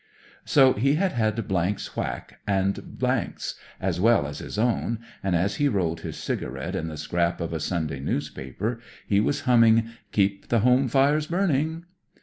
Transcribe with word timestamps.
So 0.45 0.73
he 0.73 0.95
had 0.95 1.11
bad 1.15 1.35
^*s 1.35 1.95
whack 1.95 2.39
and 2.47 2.73
^'s, 2.73 3.53
as 3.79 4.01
well 4.01 4.25
as 4.25 4.39
his 4.39 4.57
own, 4.57 4.97
and 5.21 5.35
as 5.35 5.57
he 5.57 5.67
rolled 5.67 5.99
his 6.01 6.17
cigarette 6.17 6.73
in 6.75 6.87
the 6.87 6.97
scrap 6.97 7.39
of 7.39 7.53
a 7.53 7.59
Sunday 7.59 7.99
newspaper 7.99 8.79
he 9.05 9.19
was 9.19 9.41
humming 9.41 9.89
* 9.99 10.11
Keep 10.11 10.47
the 10.47 10.61
home 10.61 10.87
fires 10.87 11.27
burning.' 11.27 11.85